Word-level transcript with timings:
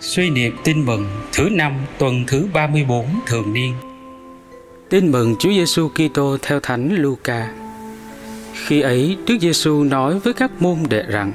Suy 0.00 0.30
niệm 0.30 0.56
tin 0.64 0.86
mừng 0.86 1.06
thứ 1.32 1.48
năm 1.48 1.72
tuần 1.98 2.24
thứ 2.26 2.48
34 2.52 3.06
thường 3.26 3.52
niên. 3.52 3.74
Tin 4.88 5.12
mừng 5.12 5.36
Chúa 5.38 5.48
Giêsu 5.48 5.88
Kitô 5.88 6.36
theo 6.42 6.60
Thánh 6.60 6.96
Luca. 6.96 7.48
Khi 8.52 8.80
ấy, 8.80 9.16
Đức 9.26 9.36
Giêsu 9.40 9.84
nói 9.84 10.18
với 10.18 10.32
các 10.32 10.50
môn 10.60 10.76
đệ 10.88 11.02
rằng: 11.02 11.32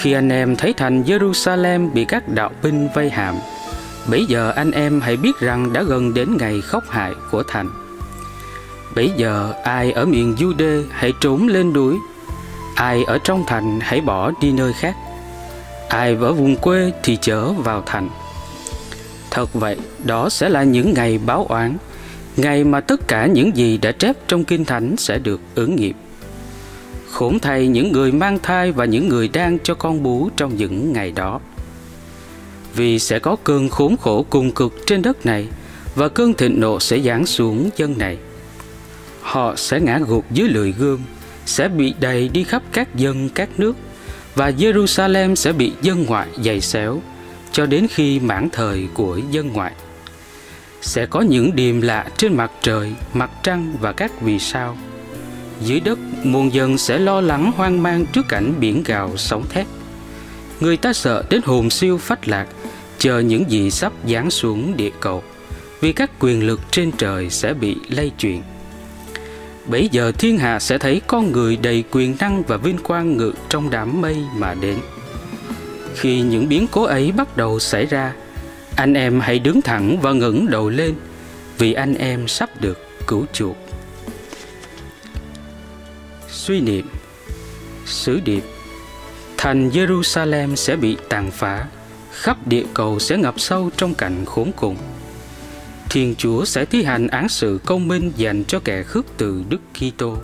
Khi 0.00 0.12
anh 0.12 0.28
em 0.28 0.56
thấy 0.56 0.72
thành 0.72 1.02
Jerusalem 1.02 1.90
bị 1.90 2.04
các 2.04 2.28
đạo 2.28 2.50
binh 2.62 2.88
vây 2.94 3.10
hãm, 3.10 3.34
bấy 4.10 4.24
giờ 4.28 4.52
anh 4.56 4.70
em 4.70 5.00
hãy 5.00 5.16
biết 5.16 5.40
rằng 5.40 5.72
đã 5.72 5.82
gần 5.82 6.14
đến 6.14 6.36
ngày 6.38 6.60
khốc 6.60 6.84
hại 6.90 7.12
của 7.30 7.42
thành. 7.42 7.68
Bấy 8.94 9.10
giờ 9.16 9.52
ai 9.64 9.92
ở 9.92 10.04
miền 10.04 10.34
Jude 10.38 10.84
hãy 10.90 11.12
trốn 11.20 11.48
lên 11.48 11.72
núi, 11.72 11.96
ai 12.74 13.04
ở 13.04 13.18
trong 13.18 13.44
thành 13.46 13.78
hãy 13.80 14.00
bỏ 14.00 14.32
đi 14.40 14.52
nơi 14.52 14.72
khác 14.72 14.96
ai 15.92 16.16
ở 16.20 16.32
vùng 16.32 16.56
quê 16.56 16.92
thì 17.02 17.18
chở 17.20 17.52
vào 17.52 17.82
thành. 17.86 18.08
Thật 19.30 19.54
vậy, 19.54 19.76
đó 20.04 20.28
sẽ 20.28 20.48
là 20.48 20.62
những 20.62 20.94
ngày 20.94 21.18
báo 21.26 21.46
oán. 21.48 21.76
Ngày 22.36 22.64
mà 22.64 22.80
tất 22.80 23.08
cả 23.08 23.26
những 23.26 23.56
gì 23.56 23.78
đã 23.78 23.92
chép 23.92 24.16
trong 24.28 24.44
kinh 24.44 24.64
thánh 24.64 24.96
sẽ 24.96 25.18
được 25.18 25.40
ứng 25.54 25.76
nghiệm. 25.76 25.94
Khốn 27.10 27.38
thay 27.38 27.66
những 27.68 27.92
người 27.92 28.12
mang 28.12 28.38
thai 28.42 28.72
và 28.72 28.84
những 28.84 29.08
người 29.08 29.28
đang 29.28 29.58
cho 29.58 29.74
con 29.74 30.02
bú 30.02 30.30
trong 30.36 30.56
những 30.56 30.92
ngày 30.92 31.12
đó. 31.12 31.40
Vì 32.74 32.98
sẽ 32.98 33.18
có 33.18 33.36
cơn 33.44 33.68
khốn 33.68 33.96
khổ 33.96 34.26
cùng 34.30 34.52
cực 34.52 34.74
trên 34.86 35.02
đất 35.02 35.26
này, 35.26 35.46
và 35.94 36.08
cơn 36.08 36.34
thịnh 36.34 36.60
nộ 36.60 36.80
sẽ 36.80 36.98
giáng 36.98 37.26
xuống 37.26 37.70
dân 37.76 37.98
này. 37.98 38.16
Họ 39.20 39.56
sẽ 39.56 39.80
ngã 39.80 39.98
gục 40.06 40.24
dưới 40.30 40.48
lưỡi 40.48 40.72
gươm, 40.72 41.00
sẽ 41.46 41.68
bị 41.68 41.94
đầy 42.00 42.28
đi 42.28 42.44
khắp 42.44 42.62
các 42.72 42.96
dân 42.96 43.28
các 43.28 43.48
nước 43.58 43.76
và 44.34 44.50
Jerusalem 44.50 45.34
sẽ 45.34 45.52
bị 45.52 45.72
dân 45.82 46.04
ngoại 46.04 46.28
dày 46.44 46.60
xéo 46.60 47.02
cho 47.52 47.66
đến 47.66 47.86
khi 47.90 48.20
mãn 48.20 48.48
thời 48.52 48.88
của 48.94 49.20
dân 49.30 49.52
ngoại. 49.52 49.72
Sẽ 50.80 51.06
có 51.06 51.20
những 51.20 51.56
điềm 51.56 51.80
lạ 51.80 52.06
trên 52.16 52.36
mặt 52.36 52.50
trời, 52.62 52.94
mặt 53.12 53.30
trăng 53.42 53.76
và 53.80 53.92
các 53.92 54.20
vì 54.20 54.38
sao. 54.38 54.76
Dưới 55.60 55.80
đất, 55.80 55.98
muôn 56.22 56.52
dân 56.52 56.78
sẽ 56.78 56.98
lo 56.98 57.20
lắng 57.20 57.52
hoang 57.56 57.82
mang 57.82 58.06
trước 58.06 58.28
cảnh 58.28 58.54
biển 58.60 58.82
gào 58.86 59.16
sóng 59.16 59.44
thét. 59.48 59.66
Người 60.60 60.76
ta 60.76 60.92
sợ 60.92 61.24
đến 61.30 61.40
hồn 61.44 61.70
siêu 61.70 61.98
phách 61.98 62.28
lạc, 62.28 62.46
chờ 62.98 63.18
những 63.18 63.50
gì 63.50 63.70
sắp 63.70 63.92
giáng 64.08 64.30
xuống 64.30 64.76
địa 64.76 64.90
cầu, 65.00 65.22
vì 65.80 65.92
các 65.92 66.10
quyền 66.18 66.46
lực 66.46 66.60
trên 66.70 66.92
trời 66.92 67.30
sẽ 67.30 67.54
bị 67.54 67.76
lay 67.88 68.10
chuyển. 68.18 68.42
Bấy 69.66 69.88
giờ 69.92 70.12
thiên 70.18 70.38
hạ 70.38 70.58
sẽ 70.60 70.78
thấy 70.78 71.00
con 71.06 71.32
người 71.32 71.56
đầy 71.56 71.84
quyền 71.90 72.16
năng 72.20 72.42
và 72.42 72.56
vinh 72.56 72.78
quang 72.78 73.16
ngự 73.16 73.32
trong 73.48 73.70
đám 73.70 74.00
mây 74.00 74.16
mà 74.36 74.54
đến. 74.54 74.78
Khi 75.94 76.20
những 76.20 76.48
biến 76.48 76.66
cố 76.70 76.82
ấy 76.82 77.12
bắt 77.12 77.36
đầu 77.36 77.58
xảy 77.58 77.86
ra, 77.86 78.14
anh 78.76 78.94
em 78.94 79.20
hãy 79.20 79.38
đứng 79.38 79.62
thẳng 79.62 79.98
và 80.00 80.12
ngẩng 80.12 80.50
đầu 80.50 80.68
lên, 80.68 80.94
vì 81.58 81.72
anh 81.72 81.94
em 81.94 82.28
sắp 82.28 82.60
được 82.60 82.78
cứu 83.06 83.26
chuộc. 83.32 83.56
Suy 86.28 86.60
niệm 86.60 86.88
Sứ 87.86 88.20
điệp 88.24 88.42
Thành 89.36 89.70
Jerusalem 89.70 90.54
sẽ 90.54 90.76
bị 90.76 90.96
tàn 91.08 91.30
phá, 91.30 91.66
khắp 92.12 92.46
địa 92.46 92.64
cầu 92.74 92.98
sẽ 92.98 93.16
ngập 93.16 93.40
sâu 93.40 93.70
trong 93.76 93.94
cảnh 93.94 94.24
khốn 94.24 94.52
cùng. 94.56 94.76
Thiên 95.92 96.14
Chúa 96.18 96.44
sẽ 96.44 96.64
thi 96.64 96.82
hành 96.82 97.08
án 97.08 97.28
sự 97.28 97.60
công 97.64 97.88
minh 97.88 98.12
dành 98.16 98.44
cho 98.44 98.60
kẻ 98.64 98.82
khước 98.82 99.06
từ 99.16 99.42
Đức 99.48 99.60
Kitô. 99.74 100.16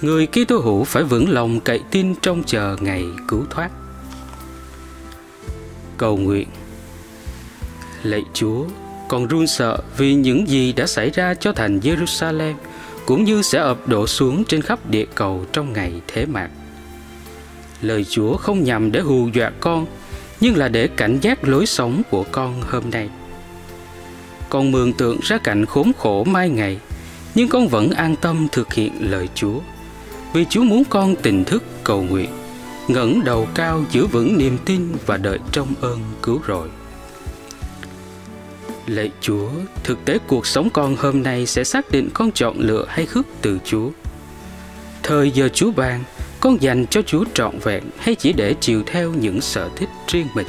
Người 0.00 0.26
Kitô 0.26 0.58
hữu 0.58 0.84
phải 0.84 1.02
vững 1.02 1.30
lòng 1.30 1.60
cậy 1.60 1.80
tin 1.90 2.14
trong 2.22 2.42
chờ 2.46 2.76
ngày 2.80 3.04
cứu 3.28 3.44
thoát. 3.50 3.70
Cầu 5.96 6.16
nguyện 6.16 6.48
Lạy 8.02 8.22
Chúa, 8.34 8.64
con 9.08 9.26
run 9.26 9.46
sợ 9.46 9.78
vì 9.96 10.14
những 10.14 10.48
gì 10.48 10.72
đã 10.72 10.86
xảy 10.86 11.10
ra 11.10 11.34
cho 11.34 11.52
thành 11.52 11.80
Jerusalem 11.80 12.54
cũng 13.06 13.24
như 13.24 13.42
sẽ 13.42 13.58
ập 13.58 13.88
đổ 13.88 14.06
xuống 14.06 14.44
trên 14.44 14.62
khắp 14.62 14.90
địa 14.90 15.06
cầu 15.14 15.44
trong 15.52 15.72
ngày 15.72 15.92
thế 16.08 16.26
mạng. 16.26 16.50
Lời 17.80 18.04
Chúa 18.04 18.36
không 18.36 18.64
nhằm 18.64 18.92
để 18.92 19.00
hù 19.00 19.28
dọa 19.34 19.50
con, 19.60 19.86
nhưng 20.40 20.56
là 20.56 20.68
để 20.68 20.88
cảnh 20.88 21.18
giác 21.20 21.48
lối 21.48 21.66
sống 21.66 22.02
của 22.10 22.24
con 22.32 22.62
hôm 22.70 22.82
nay 22.90 23.08
con 24.52 24.72
mường 24.72 24.92
tượng 24.92 25.18
ra 25.22 25.38
cảnh 25.38 25.66
khốn 25.66 25.92
khổ 25.98 26.24
mai 26.24 26.48
ngày, 26.48 26.78
nhưng 27.34 27.48
con 27.48 27.68
vẫn 27.68 27.90
an 27.90 28.16
tâm 28.16 28.48
thực 28.52 28.74
hiện 28.74 28.92
lời 29.10 29.28
chúa. 29.34 29.60
Vì 30.32 30.44
chúa 30.50 30.62
muốn 30.62 30.82
con 30.84 31.16
tình 31.16 31.44
thức 31.44 31.64
cầu 31.84 32.02
nguyện, 32.02 32.30
ngẩng 32.88 33.24
đầu 33.24 33.48
cao 33.54 33.84
giữ 33.90 34.06
vững 34.06 34.38
niềm 34.38 34.58
tin 34.64 34.92
và 35.06 35.16
đợi 35.16 35.38
trong 35.52 35.74
ơn 35.80 36.00
cứu 36.22 36.40
rỗi. 36.48 36.68
Lạy 38.86 39.10
chúa, 39.20 39.48
thực 39.84 40.04
tế 40.04 40.18
cuộc 40.26 40.46
sống 40.46 40.70
con 40.70 40.96
hôm 40.96 41.22
nay 41.22 41.46
sẽ 41.46 41.64
xác 41.64 41.90
định 41.90 42.08
con 42.14 42.32
chọn 42.32 42.58
lựa 42.58 42.84
hay 42.88 43.06
khước 43.06 43.26
từ 43.42 43.58
chúa. 43.64 43.90
Thời 45.02 45.30
giờ 45.30 45.48
chúa 45.48 45.70
ban, 45.70 46.04
con 46.40 46.62
dành 46.62 46.86
cho 46.86 47.02
chúa 47.02 47.24
trọn 47.34 47.58
vẹn 47.62 47.82
hay 47.98 48.14
chỉ 48.14 48.32
để 48.32 48.54
chiều 48.60 48.82
theo 48.86 49.12
những 49.12 49.40
sở 49.40 49.68
thích 49.76 49.88
riêng 50.08 50.26
mình? 50.34 50.46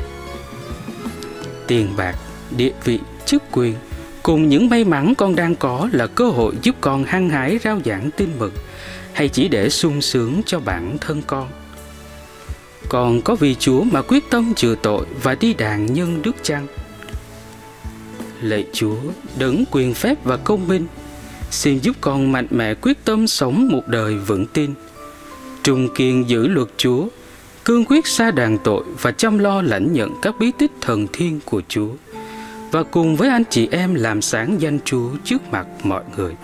Tiền 1.67 1.87
bạc, 1.97 2.15
địa 2.57 2.71
vị, 2.83 2.99
chức 3.25 3.43
quyền 3.51 3.75
cùng 4.23 4.49
những 4.49 4.69
may 4.69 4.83
mắn 4.83 5.13
con 5.17 5.35
đang 5.35 5.55
có 5.55 5.89
là 5.91 6.07
cơ 6.07 6.29
hội 6.29 6.53
giúp 6.61 6.75
con 6.81 7.03
hăng 7.03 7.29
hái 7.29 7.59
rao 7.63 7.79
giảng 7.85 8.09
tin 8.17 8.29
mừng, 8.39 8.53
hay 9.13 9.29
chỉ 9.29 9.47
để 9.47 9.69
sung 9.69 10.01
sướng 10.01 10.41
cho 10.45 10.59
bản 10.59 10.97
thân 11.01 11.21
con. 11.27 11.47
Còn 12.89 13.21
có 13.21 13.35
vì 13.35 13.55
chúa 13.55 13.83
mà 13.83 14.01
quyết 14.01 14.29
tâm 14.29 14.53
chừa 14.53 14.75
tội 14.75 15.05
và 15.23 15.35
đi 15.35 15.53
đàn 15.53 15.93
nhân 15.93 16.21
đức 16.21 16.35
chăng? 16.43 16.67
Lạy 18.41 18.65
chúa, 18.73 18.95
đấng 19.37 19.63
quyền 19.71 19.93
phép 19.93 20.23
và 20.23 20.37
công 20.37 20.67
minh, 20.67 20.85
xin 21.51 21.79
giúp 21.79 21.95
con 22.01 22.31
mạnh 22.31 22.47
mẽ 22.49 22.73
quyết 22.73 23.05
tâm 23.05 23.27
sống 23.27 23.67
một 23.67 23.87
đời 23.87 24.15
vững 24.15 24.45
tin. 24.45 24.73
Trung 25.63 25.89
kiên 25.95 26.29
giữ 26.29 26.47
luật 26.47 26.67
chúa, 26.77 27.07
cương 27.65 27.85
quyết 27.85 28.07
xa 28.07 28.31
đàn 28.31 28.57
tội 28.57 28.83
và 29.01 29.11
chăm 29.11 29.39
lo 29.39 29.61
lãnh 29.61 29.93
nhận 29.93 30.09
các 30.21 30.35
bí 30.39 30.51
tích 30.57 30.71
thần 30.81 31.07
thiên 31.13 31.39
của 31.45 31.61
chúa 31.67 31.89
và 32.73 32.83
cùng 32.83 33.15
với 33.15 33.29
anh 33.29 33.43
chị 33.49 33.67
em 33.71 33.93
làm 33.93 34.21
sáng 34.21 34.61
danh 34.61 34.79
Chúa 34.85 35.09
trước 35.23 35.41
mặt 35.51 35.67
mọi 35.83 36.03
người. 36.17 36.35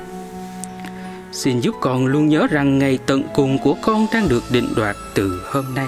Xin 1.32 1.60
giúp 1.60 1.76
con 1.82 2.06
luôn 2.06 2.28
nhớ 2.28 2.48
rằng 2.52 2.80
ngày 2.80 3.00
tận 3.06 3.24
cùng 3.34 3.58
của 3.64 3.76
con 3.82 4.08
đang 4.14 4.30
được 4.30 4.44
định 4.52 4.68
đoạt 4.76 4.96
từ 5.16 5.42
hôm 5.46 5.66
nay. 5.76 5.88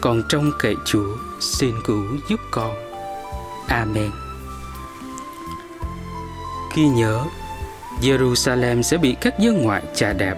Còn 0.00 0.22
trong 0.28 0.52
cậy 0.58 0.74
Chúa, 0.86 1.16
xin 1.40 1.74
cứu 1.84 2.04
giúp 2.30 2.40
con. 2.50 2.74
Amen. 3.68 4.10
Ghi 6.76 6.88
nhớ, 6.88 7.24
Jerusalem 8.02 8.82
sẽ 8.82 8.96
bị 8.96 9.16
các 9.20 9.38
dân 9.38 9.62
ngoại 9.62 9.82
chà 9.94 10.12
đạp 10.12 10.36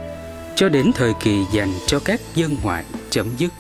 cho 0.57 0.69
đến 0.69 0.91
thời 0.95 1.13
kỳ 1.21 1.45
dành 1.53 1.73
cho 1.87 2.01
các 2.05 2.21
dân 2.35 2.57
ngoại 2.63 2.85
chấm 3.11 3.27
dứt. 3.37 3.53